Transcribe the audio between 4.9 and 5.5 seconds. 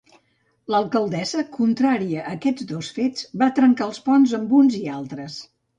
altres.